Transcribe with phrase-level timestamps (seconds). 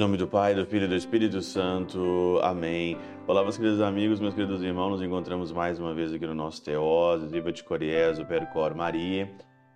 [0.00, 2.40] nome do Pai, do Filho e do Espírito Santo.
[2.42, 2.96] Amém.
[3.26, 4.92] Olá, meus queridos amigos, meus queridos irmãos.
[4.92, 9.30] Nos encontramos mais uma vez aqui no nosso Teós, Viva de Coriés, o Percor Maria.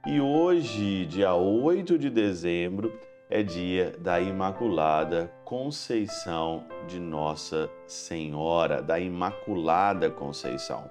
[0.06, 2.90] E hoje, dia 8 de dezembro,
[3.28, 10.90] é dia da Imaculada Conceição de Nossa Senhora, da Imaculada Conceição.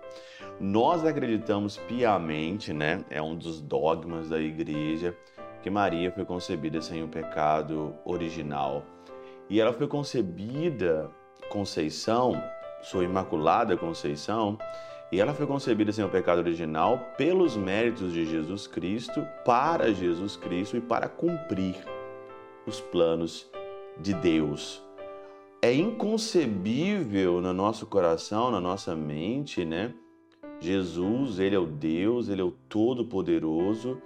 [0.60, 3.04] Nós acreditamos piamente, né?
[3.10, 5.18] É um dos dogmas da igreja
[5.64, 8.86] que Maria foi concebida sem o pecado original.
[9.50, 11.10] E ela foi concebida,
[11.50, 12.42] Conceição,
[12.82, 14.58] sua Imaculada Conceição,
[15.12, 20.36] e ela foi concebida sem o pecado original pelos méritos de Jesus Cristo, para Jesus
[20.36, 21.76] Cristo e para cumprir
[22.66, 23.48] os planos
[24.00, 24.82] de Deus.
[25.62, 29.94] É inconcebível no nosso coração, na nossa mente, né?
[30.60, 34.02] Jesus, ele é o Deus, ele é o Todo-Poderoso,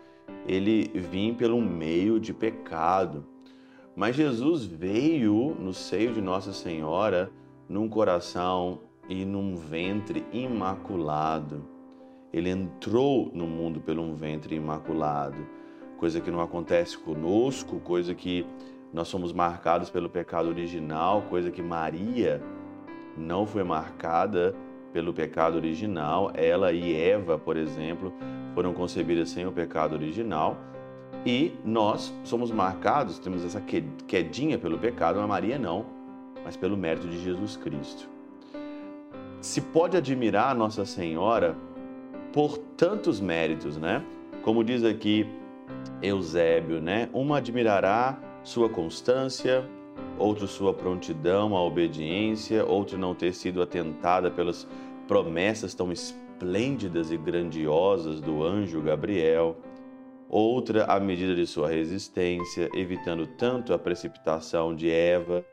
[0.45, 3.25] ele vem pelo meio de pecado.
[3.97, 7.31] Mas Jesus veio no seio de Nossa Senhora
[7.67, 11.67] num coração e num ventre imaculado.
[12.31, 15.37] Ele entrou no mundo pelo um ventre imaculado,
[15.97, 18.45] coisa que não acontece conosco, coisa que
[18.93, 22.39] nós somos marcados pelo pecado original, coisa que Maria
[23.17, 24.53] não foi marcada
[24.93, 26.31] pelo pecado original.
[26.35, 28.13] Ela e Eva, por exemplo,
[28.53, 30.55] foram concebidas sem o pecado original
[31.25, 35.85] e nós somos marcados, temos essa quedinha pelo pecado, mas Maria não,
[36.43, 38.07] mas pelo mérito de Jesus Cristo.
[39.41, 41.55] Se pode admirar Nossa Senhora
[42.33, 44.03] por tantos méritos, né?
[44.41, 45.27] Como diz aqui
[46.01, 47.09] Eusébio, né?
[47.13, 49.65] Uma admirará sua constância,
[50.17, 54.67] outro sua prontidão à obediência, outro não ter sido atentada pelas
[55.07, 59.57] promessas tão esplêndidas e grandiosas do anjo Gabriel
[60.29, 65.45] outra à medida de sua resistência, evitando tanto a precipitação de Eva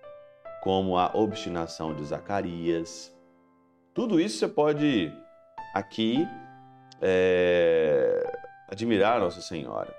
[0.63, 3.15] como a obstinação de Zacarias.
[3.93, 5.13] Tudo isso você pode
[5.75, 6.27] aqui
[7.01, 8.25] é,
[8.69, 9.95] admirar Nossa Senhora.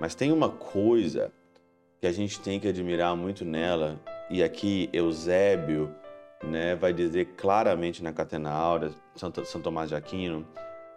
[0.00, 1.32] Mas tem uma coisa
[2.00, 5.94] que a gente tem que admirar muito nela, e aqui Eusébio
[6.42, 10.44] né, vai dizer claramente na Catena Áurea, Santo, São Tomás de Aquino,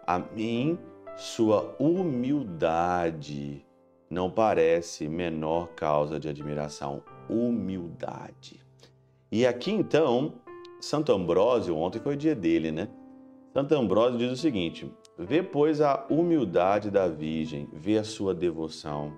[0.04, 0.76] a mim
[1.16, 3.64] sua humildade
[4.10, 7.02] não parece menor causa de admiração.
[7.28, 8.60] Humildade.
[9.32, 10.34] E aqui então,
[10.80, 12.88] Santo Ambrósio, ontem foi o dia dele, né?
[13.54, 19.16] Santo Ambrósio diz o seguinte: vê, pois, a humildade da Virgem, vê a sua devoção.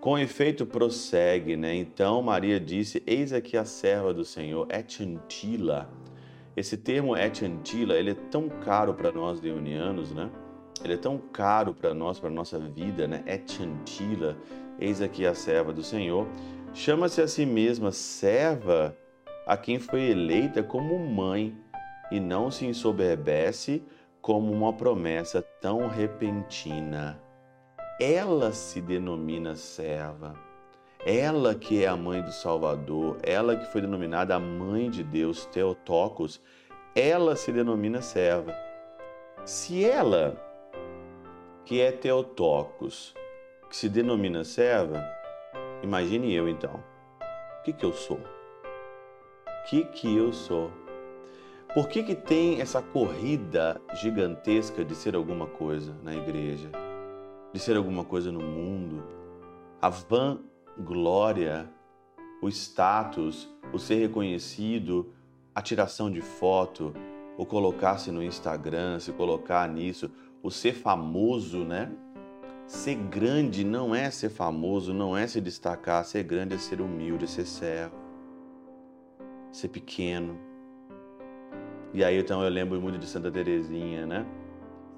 [0.00, 1.74] Com efeito, prossegue, né?
[1.74, 5.88] Então Maria disse: Eis aqui a serva do Senhor, et antila.
[6.56, 10.28] Esse termo et antila, ele é tão caro para nós leonianos, né?
[10.84, 13.22] Ele é tão caro para nós, para nossa vida, né?
[13.26, 14.36] É chantila,
[14.78, 16.26] eis aqui a serva do Senhor.
[16.72, 18.96] Chama-se a si mesma serva
[19.46, 21.56] a quem foi eleita como mãe
[22.10, 23.82] e não se ensoberbece
[24.20, 27.20] como uma promessa tão repentina.
[28.00, 30.34] Ela se denomina serva.
[31.04, 35.46] Ela que é a mãe do Salvador, ela que foi denominada a mãe de Deus,
[35.46, 36.40] Teotocos,
[36.94, 38.54] ela se denomina serva.
[39.44, 40.36] Se ela
[41.68, 43.14] que é Teotocos,
[43.68, 45.06] que se denomina serva,
[45.82, 46.82] imagine eu então.
[47.60, 48.16] O que, que eu sou?
[48.16, 50.70] O que, que eu sou?
[51.74, 56.70] Por que, que tem essa corrida gigantesca de ser alguma coisa na igreja,
[57.52, 59.04] de ser alguma coisa no mundo?
[59.78, 61.70] A vanglória,
[62.40, 65.12] o status, o ser reconhecido,
[65.54, 66.94] a tiração de foto,
[67.36, 70.10] o colocar-se no Instagram, se colocar nisso,
[70.42, 71.90] o ser famoso, né?
[72.66, 76.04] Ser grande não é ser famoso, não é se destacar.
[76.04, 77.96] Ser grande é ser humilde, é ser servo,
[79.50, 80.38] ser pequeno.
[81.94, 84.26] E aí então eu lembro muito de Santa Teresinha, né?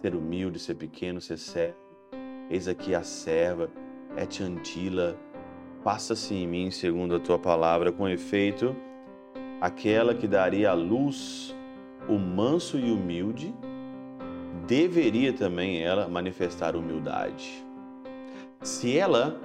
[0.02, 1.76] Ser humilde, ser pequeno, ser servo.
[2.50, 3.70] Eis aqui a serva,
[4.16, 5.16] é antila,
[5.84, 8.74] passa-se em mim segundo a tua palavra, com efeito,
[9.60, 11.54] aquela que daria a luz,
[12.09, 13.54] o manso e humilde,
[14.66, 17.65] deveria também ela manifestar humildade.
[18.62, 19.41] Se ela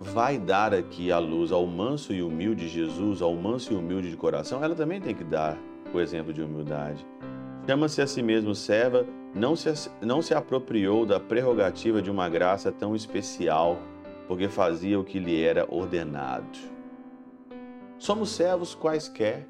[0.00, 4.16] vai dar aqui a luz ao manso e humilde Jesus, ao manso e humilde de
[4.16, 5.56] coração, ela também tem que dar
[5.92, 7.06] o exemplo de humildade.
[7.66, 12.70] Chama-se a si mesmo serva, não se, não se apropriou da prerrogativa de uma graça
[12.70, 13.78] tão especial,
[14.28, 16.58] porque fazia o que lhe era ordenado.
[17.98, 19.48] Somos servos quaisquer,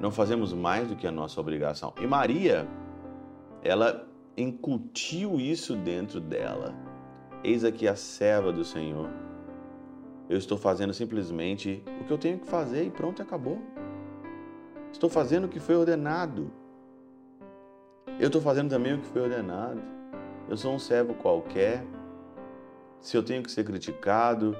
[0.00, 1.92] não fazemos mais do que a nossa obrigação.
[2.00, 2.66] E Maria,
[3.62, 6.74] ela incutiu isso dentro dela.
[7.44, 9.08] Eis aqui a serva do Senhor.
[10.28, 13.60] eu estou fazendo simplesmente o que eu tenho que fazer e pronto, acabou.
[14.90, 16.50] Estou fazendo o que foi ordenado.
[18.18, 19.82] Eu estou fazendo também o que foi ordenado.
[20.48, 21.84] Eu sou um servo qualquer.
[23.00, 24.56] Se eu tenho que ser criticado,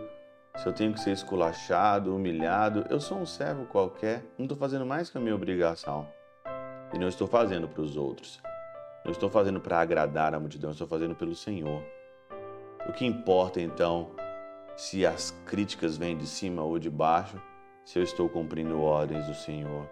[0.56, 4.25] se eu tenho que ser esculachado, humilhado, eu sou um servo qualquer.
[4.37, 6.06] Não estou fazendo mais que a minha obrigação.
[6.93, 8.43] E não estou fazendo para os outros.
[9.04, 11.82] Não estou fazendo para agradar a multidão, estou fazendo pelo Senhor.
[12.88, 14.10] O que importa então
[14.76, 17.40] se as críticas vêm de cima ou de baixo,
[17.84, 19.88] se eu estou cumprindo ordens do Senhor.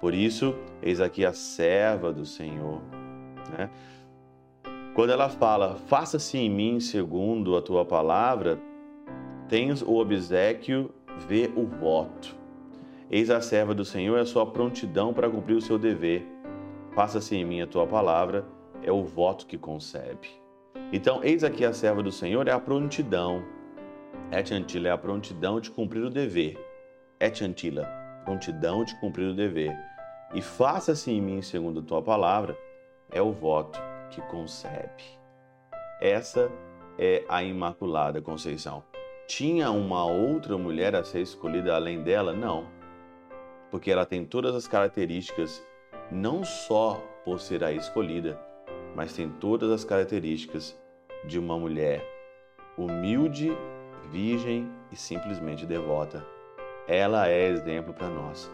[0.00, 2.80] Por isso, eis aqui a serva do Senhor.
[3.56, 3.70] Né?
[4.94, 8.58] Quando ela fala, faça-se em mim segundo a tua palavra,
[9.48, 10.90] tens o obsequio,
[11.28, 12.34] vê o voto.
[13.10, 16.26] Eis a serva do Senhor, é a sua prontidão para cumprir o seu dever.
[16.96, 18.46] Faça-se em mim a tua palavra,
[18.82, 20.30] é o voto que concebe.
[20.90, 23.44] Então, eis aqui a serva do Senhor, é a prontidão.
[24.32, 26.58] Et antila é a prontidão de cumprir o dever.
[27.20, 27.86] Et antila,
[28.24, 29.76] prontidão de cumprir o dever.
[30.34, 32.56] E faça-se em mim segundo a tua palavra,
[33.10, 33.78] é o voto
[34.08, 35.04] que concebe.
[36.00, 36.50] Essa
[36.98, 38.82] é a Imaculada Conceição.
[39.28, 42.32] Tinha uma outra mulher a ser escolhida além dela?
[42.32, 42.66] Não.
[43.70, 45.62] Porque ela tem todas as características,
[46.10, 48.38] não só por ser a escolhida,
[48.94, 50.78] mas tem todas as características
[51.24, 52.04] de uma mulher
[52.78, 53.52] humilde,
[54.10, 56.24] virgem e simplesmente devota.
[56.86, 58.50] Ela é exemplo para nós.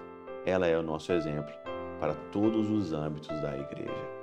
[0.46, 1.52] Ela é o nosso exemplo
[2.00, 4.22] para todos os âmbitos da igreja.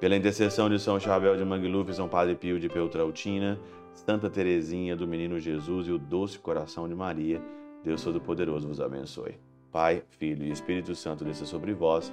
[0.00, 3.58] Pela intercessão de São Chabel de Mangluf, São Padre Pio de Peltrautina,
[3.94, 7.40] Santa Teresinha do Menino Jesus e o doce coração de Maria,
[7.84, 9.38] Deus Todo-Poderoso vos abençoe.
[9.70, 12.12] Pai, Filho e Espírito Santo desça sobre vós